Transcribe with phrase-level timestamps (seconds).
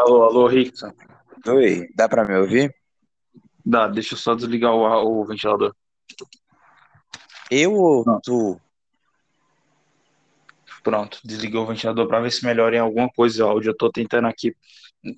[0.00, 0.94] Alô, alô, Rickson.
[1.46, 2.74] Oi, dá pra me ouvir?
[3.62, 5.74] Dá, deixa eu só desligar o, o ventilador.
[7.50, 8.18] Eu ou Não.
[8.18, 8.58] tu?
[10.82, 13.72] Pronto, desliguei o ventilador para ver se melhora em alguma coisa o áudio.
[13.72, 14.56] Eu tô tentando aqui,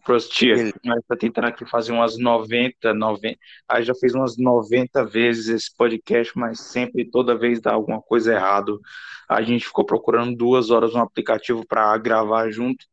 [0.05, 3.39] prostia, mas tô tentando aqui fazer umas 90, 90.
[3.69, 8.35] Aí já fiz umas 90 vezes esse podcast, mas sempre, toda vez dá alguma coisa
[8.35, 8.81] errado.
[9.29, 12.85] A gente ficou procurando duas horas um aplicativo para gravar junto.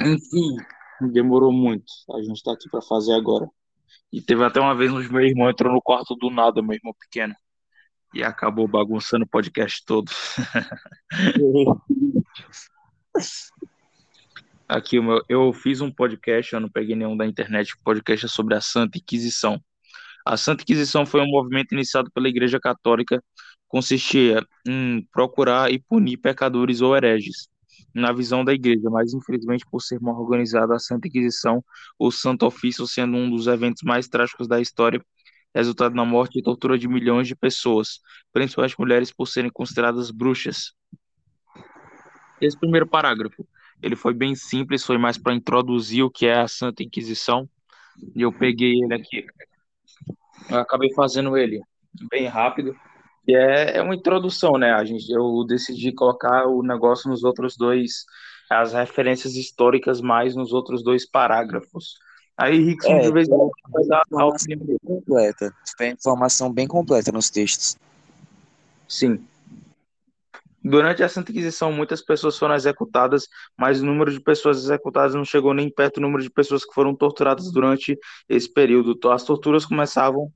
[0.00, 0.56] Enfim,
[1.12, 1.92] demorou muito.
[2.14, 3.48] A gente tá aqui para fazer agora.
[4.12, 6.92] E teve até uma vez onde meu irmão entrou no quarto do nada, meu irmão
[6.98, 7.34] pequeno,
[8.12, 10.10] e acabou bagunçando o podcast todo.
[14.68, 14.98] Aqui,
[15.28, 18.60] eu fiz um podcast, eu não peguei nenhum da internet, o podcast é sobre a
[18.60, 19.60] Santa Inquisição.
[20.24, 23.22] A Santa Inquisição foi um movimento iniciado pela Igreja Católica,
[23.66, 27.48] consistia em procurar e punir pecadores ou hereges,
[27.94, 31.64] na visão da Igreja, mas infelizmente por ser mal organizada a Santa Inquisição,
[31.98, 35.04] o Santo Ofício sendo um dos eventos mais trágicos da história,
[35.54, 38.00] resultado na morte e tortura de milhões de pessoas,
[38.32, 40.72] principalmente mulheres por serem consideradas bruxas.
[42.40, 43.46] Esse primeiro parágrafo,
[43.82, 47.48] ele foi bem simples, foi mais para introduzir o que é a Santa Inquisição,
[48.14, 49.26] e eu peguei ele aqui.
[50.48, 51.60] Eu acabei fazendo ele
[52.10, 52.74] bem rápido,
[53.24, 54.72] que é, é uma introdução, né?
[54.72, 58.04] A gente, eu decidi colocar o negócio nos outros dois,
[58.50, 61.94] as referências históricas mais nos outros dois parágrafos.
[62.36, 64.02] Aí, Rickson, É, de vez em quando, vai dar
[64.46, 65.54] bem completa.
[65.76, 67.76] Tem informação bem completa nos textos.
[68.88, 69.22] Sim.
[70.62, 73.26] Durante a Santa Inquisição, muitas pessoas foram executadas,
[73.58, 76.74] mas o número de pessoas executadas não chegou nem perto do número de pessoas que
[76.74, 77.98] foram torturadas durante
[78.28, 78.98] esse período.
[79.10, 80.30] As torturas começavam,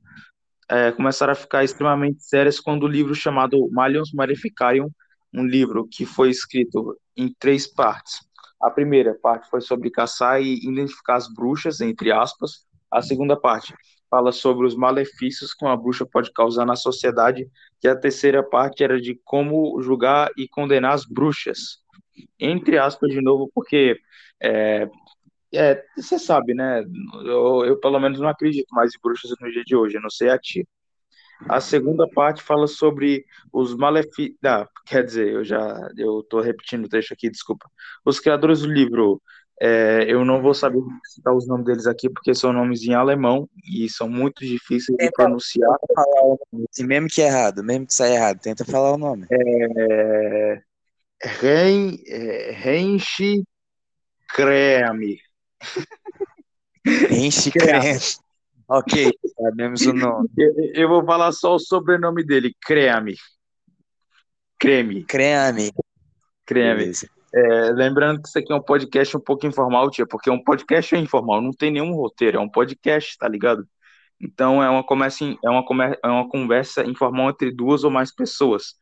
[0.70, 4.90] é, começaram a ficar extremamente sérias quando o livro chamado Malius Maleficarium,
[5.32, 8.20] um livro que foi escrito em três partes.
[8.62, 12.66] A primeira parte foi sobre caçar e identificar as bruxas, entre aspas.
[12.90, 13.74] A segunda parte
[14.08, 17.48] fala sobre os malefícios que uma bruxa pode causar na sociedade
[17.80, 21.82] que a terceira parte era de como julgar e condenar as bruxas.
[22.38, 23.98] Entre aspas, de novo, porque
[24.40, 24.88] é,
[25.56, 26.84] é, você sabe, né?
[27.24, 30.10] Eu, eu, pelo menos não acredito mais em bruxas no dia de hoje, eu não
[30.10, 30.66] sei a ti.
[31.48, 34.38] A segunda parte fala sobre os malefícios.
[34.44, 37.68] Ah, quer dizer, eu já eu tô repetindo o texto aqui, desculpa.
[38.04, 39.20] Os criadores do livro,
[39.60, 43.48] é, eu não vou saber citar os nomes deles aqui porque são nomes em alemão
[43.68, 45.76] e são muito difíceis de Tenta pronunciar.
[45.94, 46.66] falar o nome.
[46.72, 49.26] Assim, mesmo que é errado, mesmo que saia errado, tenta falar o nome.
[49.30, 50.62] É,
[51.22, 52.56] Rein, é,
[54.28, 55.18] Creame.
[57.10, 57.98] Enche creme.
[58.68, 60.28] Ok, sabemos o nome.
[60.74, 62.54] Eu, vou falar só o sobrenome dele.
[62.60, 63.14] Creme,
[64.58, 65.04] Creme.
[66.46, 66.74] creme.
[66.78, 67.08] Beleza.
[67.34, 70.94] É, lembrando que isso aqui é um podcast um pouco informal, tia, porque um podcast
[70.94, 73.66] é informal, não tem nenhum roteiro, é um podcast, tá ligado?
[74.20, 75.64] Então é uma conversa, é uma,
[76.02, 78.76] é uma conversa informal entre duas ou mais pessoas.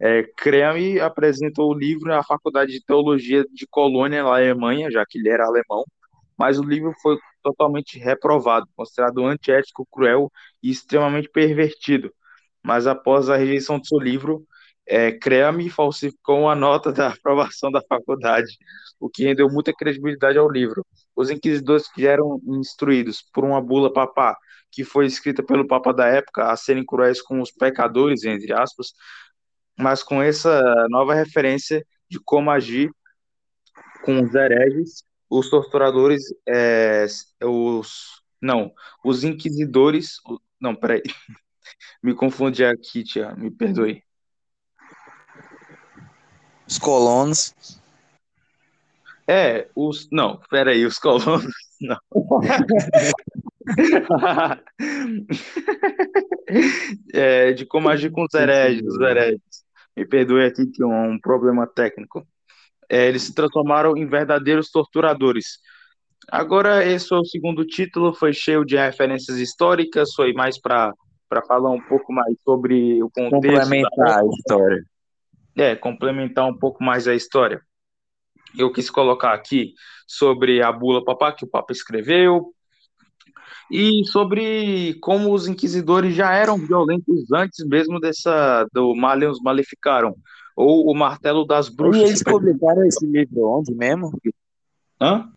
[0.00, 5.18] É, Creme apresentou o livro na Faculdade de Teologia de Colônia, na Alemanha, já que
[5.18, 5.84] ele era alemão,
[6.38, 10.30] mas o livro foi totalmente reprovado, considerado antiético, cruel
[10.62, 12.12] e extremamente pervertido.
[12.62, 14.46] Mas após a rejeição do seu livro,
[14.86, 18.56] é, Creme falsificou a nota da aprovação da faculdade,
[18.98, 20.84] o que rendeu muita credibilidade ao livro.
[21.14, 24.36] Os inquisidores que eram instruídos por uma bula papá,
[24.70, 28.92] que foi escrita pelo papa da época, a serem cruéis com os pecadores, entre aspas,
[29.78, 32.90] mas com essa nova referência de como agir
[34.04, 37.06] com os hereges, os torturadores, é,
[37.44, 38.72] os não,
[39.04, 40.20] os inquisidores,
[40.60, 41.02] não, peraí,
[42.02, 44.02] me confundi aqui, tia, me perdoe.
[46.66, 47.54] Os colonos.
[49.26, 51.98] É, os, não, peraí, os colonos, não.
[57.12, 59.42] É, de como agir com os hereges, os hereges.
[59.94, 62.26] Me perdoe aqui que é um problema técnico.
[62.88, 65.58] É, eles se transformaram em verdadeiros torturadores.
[66.30, 70.94] Agora, esse foi o segundo título, foi cheio de referências históricas, foi mais para
[71.46, 74.82] falar um pouco mais sobre o contexto, Complementar a história.
[75.56, 77.60] é, complementar um pouco mais a história.
[78.56, 79.74] Eu quis colocar aqui
[80.06, 82.52] sobre a bula papá que o Papa escreveu
[83.70, 90.14] e sobre como os inquisidores já eram violentos antes mesmo dessa do Malius Maleficarum
[90.58, 92.02] ou o martelo das E bruxas.
[92.02, 94.12] eles publicaram esse livro onde mesmo?
[95.00, 95.30] Hã?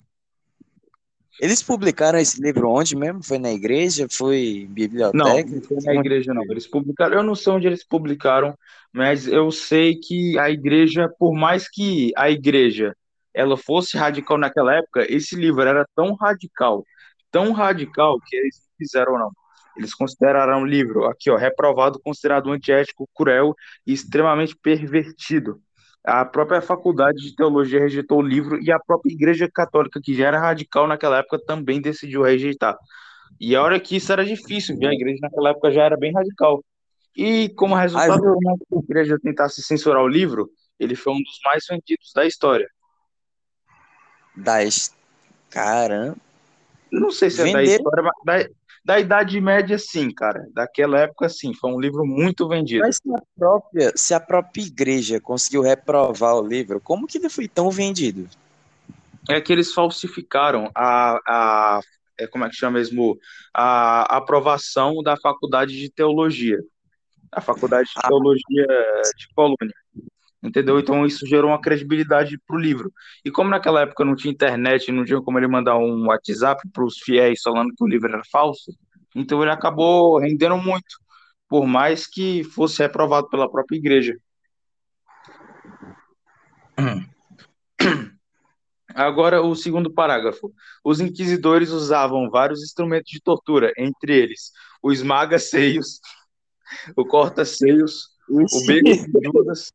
[1.39, 3.23] Eles publicaram esse livro onde mesmo?
[3.23, 4.07] Foi na igreja?
[4.09, 5.49] Foi em Não, biblioteca?
[5.51, 6.43] não foi na igreja, não.
[6.43, 8.55] Eles publicaram, eu não sei onde eles publicaram,
[8.91, 12.95] mas eu sei que a igreja, por mais que a igreja
[13.33, 16.83] ela fosse radical naquela época, esse livro era tão radical,
[17.29, 19.31] tão radical que eles não fizeram não.
[19.77, 25.61] Eles consideraram o livro aqui, ó, reprovado, considerado antiético, cruel e extremamente pervertido.
[26.03, 30.27] A própria faculdade de teologia rejeitou o livro e a própria Igreja Católica, que já
[30.27, 32.75] era radical naquela época, também decidiu rejeitar.
[33.39, 34.89] E a hora que isso era difícil, viu?
[34.89, 36.63] a igreja naquela época já era bem radical.
[37.15, 38.21] E como resultado
[38.69, 42.67] da igreja tentasse censurar o livro, ele foi um dos mais vendidos da história.
[44.35, 44.95] Das.
[45.49, 46.15] Caramba.
[46.91, 48.47] Não sei se é da história, mas
[48.83, 50.45] da, da Idade Média, sim, cara.
[50.53, 51.53] Daquela época, sim.
[51.53, 52.81] Foi um livro muito vendido.
[52.81, 57.29] Mas se a própria, se a própria igreja conseguiu reprovar o livro, como que ele
[57.29, 58.27] foi tão vendido?
[59.29, 61.79] É que eles falsificaram a, a
[62.19, 63.17] é, como é que chama mesmo?
[63.53, 66.57] A aprovação da faculdade de teologia.
[67.31, 68.07] A faculdade de ah.
[68.07, 68.67] teologia
[69.17, 69.80] de Colônia.
[70.43, 70.79] Entendeu?
[70.79, 72.91] Então isso gerou uma credibilidade para o livro.
[73.23, 76.83] E como naquela época não tinha internet, não tinha como ele mandar um WhatsApp para
[76.83, 78.71] os fiéis falando que o livro era falso,
[79.15, 80.97] então ele acabou rendendo muito,
[81.47, 84.17] por mais que fosse reprovado pela própria igreja.
[88.93, 90.51] Agora, o segundo parágrafo.
[90.83, 94.51] Os inquisidores usavam vários instrumentos de tortura, entre eles
[94.81, 95.99] o esmaga-seios,
[96.95, 99.71] o corta-seios, o beco de Judas,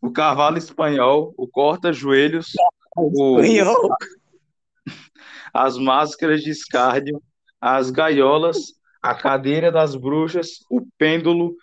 [0.00, 2.52] o cavalo espanhol, o corta-joelhos,
[2.96, 3.38] o...
[5.52, 7.22] as máscaras de escárdio,
[7.60, 8.56] as gaiolas,
[9.02, 11.54] a cadeira das bruxas, o pêndulo,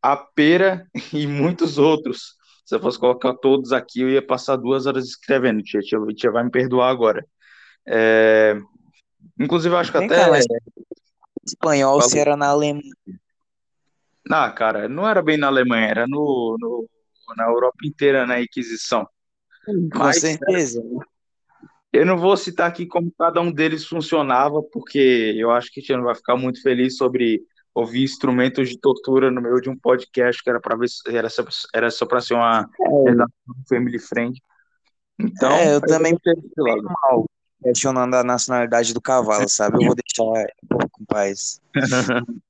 [0.00, 2.34] a pera e muitos outros.
[2.64, 5.62] Se eu fosse colocar todos aqui, eu ia passar duas horas escrevendo.
[5.62, 7.24] Tia, tia, tia vai me perdoar agora.
[7.86, 8.56] É...
[9.38, 10.24] Inclusive, acho que Vem até.
[10.24, 10.46] Cá, mas...
[11.44, 12.94] Espanhol, se era na Alemanha.
[14.24, 16.88] Não, cara, não era bem na Alemanha, era no, no
[17.36, 19.06] na Europa inteira, na Inquisição.
[19.64, 20.82] Com Mas, certeza.
[21.92, 25.82] Eu não vou citar aqui como cada um deles funcionava, porque eu acho que a
[25.82, 27.42] gente não vai ficar muito feliz sobre
[27.74, 31.44] ouvir instrumentos de tortura no meio de um podcast que era para ver era só,
[31.74, 33.68] era só para ser uma é.
[33.68, 34.40] family friend.
[35.18, 36.16] Então, é, eu também
[36.56, 37.26] mal
[37.62, 39.76] questionando a nacionalidade do cavalo, sabe?
[39.76, 40.46] Eu vou deixar
[41.12, 41.60] um pouco em paz.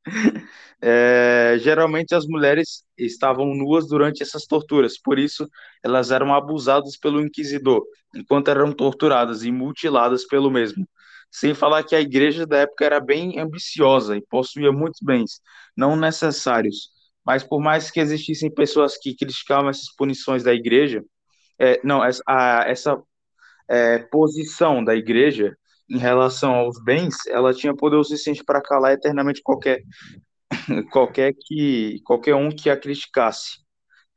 [0.80, 5.48] é, geralmente as mulheres estavam nuas durante essas torturas, por isso
[5.82, 7.82] elas eram abusadas pelo inquisidor,
[8.14, 10.86] enquanto eram torturadas e mutiladas pelo mesmo.
[11.30, 15.40] Sem falar que a igreja da época era bem ambiciosa e possuía muitos bens,
[15.76, 16.90] não necessários.
[17.24, 21.02] Mas por mais que existissem pessoas que criticavam essas punições da igreja,
[21.58, 23.02] é, não, essa, a, essa
[23.68, 25.56] é, posição da igreja
[25.92, 29.82] em relação aos bens, ela tinha poder o suficiente para calar eternamente qualquer
[30.90, 33.60] qualquer que qualquer um que a criticasse.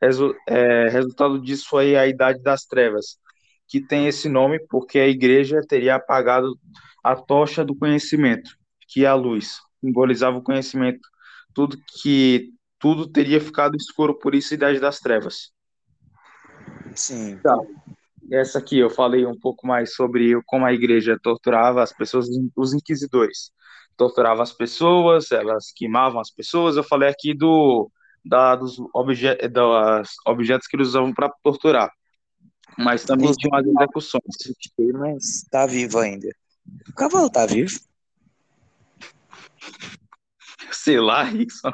[0.02, 3.18] Resu, é, resultado disso foi a Idade das Trevas,
[3.68, 6.58] que tem esse nome porque a igreja teria apagado
[7.04, 8.52] a tocha do conhecimento,
[8.88, 11.02] que é a luz, simbolizava o conhecimento,
[11.54, 15.52] tudo que tudo teria ficado escuro por isso Idade das Trevas.
[16.94, 17.38] Sim.
[17.40, 17.58] Tá
[18.32, 22.74] essa aqui eu falei um pouco mais sobre como a igreja torturava as pessoas, os
[22.74, 23.52] inquisidores.
[23.98, 26.76] Torturava as pessoas, elas queimavam as pessoas.
[26.76, 27.90] Eu falei aqui do,
[28.24, 31.92] da, dos obje, das objetos que eles usavam para torturar.
[32.78, 34.24] Mas também tinha umas execuções.
[34.94, 36.28] Mas tá vivo ainda.
[36.90, 37.80] O cavalo tá vivo?
[40.72, 41.72] Sei lá, Rickson.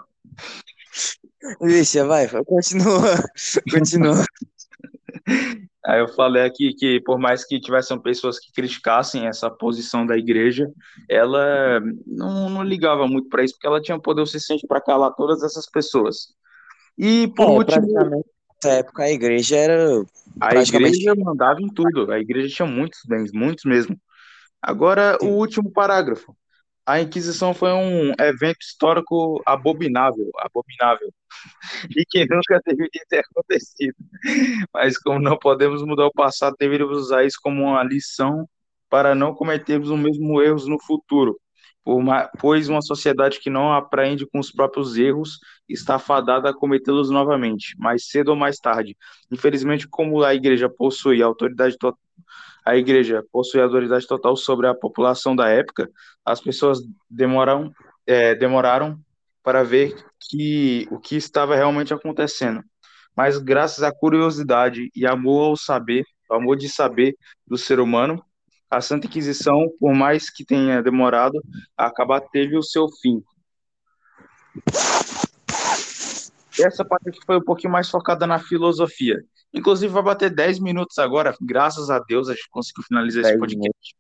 [1.62, 3.16] Vixe, vai, continua.
[3.72, 4.24] Continua.
[5.92, 10.16] Aí eu falei aqui que, por mais que tivessem pessoas que criticassem essa posição da
[10.16, 10.72] igreja,
[11.10, 15.44] ela não, não ligava muito para isso, porque ela tinha poder suficiente para calar todas
[15.44, 16.28] essas pessoas.
[16.98, 17.88] E, por é, último.
[17.88, 20.02] Nessa época, a igreja era.
[20.40, 24.00] A igreja mandava em tudo, a igreja tinha muitos bens, muitos mesmo.
[24.62, 25.28] Agora, Sim.
[25.28, 26.34] o último parágrafo.
[26.86, 31.14] A Inquisição foi um evento histórico abominável, abominável,
[31.96, 33.96] e que nunca deveria ter acontecido.
[34.74, 38.48] Mas como não podemos mudar o passado, deveríamos usar isso como uma lição
[38.90, 41.40] para não cometermos os mesmos erros no futuro,
[42.40, 47.76] pois uma sociedade que não aprende com os próprios erros está fadada a cometê-los novamente,
[47.80, 48.98] mais cedo ou mais tarde.
[49.32, 52.00] Infelizmente, como a igreja possui autoridade total
[52.66, 55.90] a igreja possui autoridade total sobre a população da época,
[56.26, 56.80] as pessoas
[58.06, 59.00] é, demoraram
[59.44, 62.64] para ver que, o que estava realmente acontecendo.
[63.16, 67.16] Mas graças à curiosidade e amor ao saber, ao amor de saber
[67.46, 68.24] do ser humano,
[68.70, 71.42] a Santa Inquisição, por mais que tenha demorado
[71.78, 73.22] a acabar, teve o seu fim.
[76.60, 79.24] Essa parte aqui foi um pouquinho mais focada na filosofia.
[79.54, 83.96] Inclusive, vai bater 10 minutos agora, graças a Deus, a gente conseguiu finalizar esse podcast.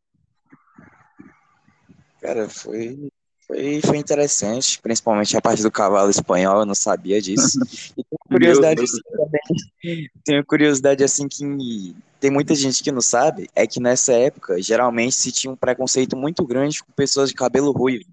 [2.21, 3.09] Cara, foi,
[3.47, 7.59] foi, foi interessante, principalmente a parte do cavalo espanhol, eu não sabia disso.
[7.97, 13.49] E tenho curiosidade assim, também, tenho curiosidade assim que tem muita gente que não sabe,
[13.53, 17.71] é que nessa época, geralmente se tinha um preconceito muito grande com pessoas de cabelo
[17.71, 18.05] ruivo.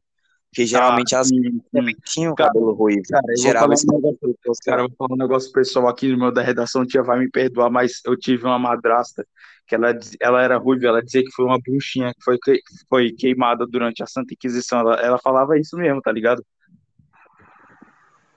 [0.58, 1.30] Porque geralmente ah, as
[1.72, 3.02] também tinham cara, cabelo ruivo.
[3.08, 6.18] Cara, eu vou, falar um negócio, cara, eu vou falar um negócio pessoal aqui no
[6.18, 9.24] meu da redação, tia vai me perdoar, mas eu tive uma madrasta
[9.68, 12.38] que ela, ela era ruiva, ela dizia que foi uma bruxinha que foi,
[12.88, 14.80] foi queimada durante a Santa Inquisição.
[14.80, 16.44] Ela, ela falava isso mesmo, tá ligado?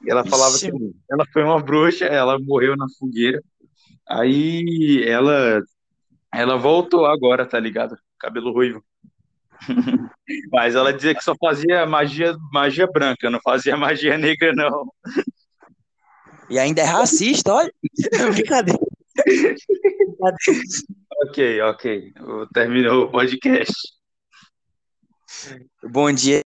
[0.07, 0.69] Ela falava Ixi.
[0.69, 0.77] que
[1.09, 3.41] ela foi uma bruxa, ela morreu na fogueira.
[4.07, 5.59] Aí ela
[6.31, 7.97] ela voltou agora, tá ligado?
[8.19, 8.83] Cabelo ruivo.
[10.51, 14.91] Mas ela dizia que só fazia magia, magia branca, não fazia magia negra, não.
[16.49, 17.73] E ainda é racista, olha.
[18.33, 18.79] Brincadeira.
[21.27, 22.13] ok, ok.
[22.53, 23.73] Terminou o podcast.
[25.83, 26.41] Bom dia.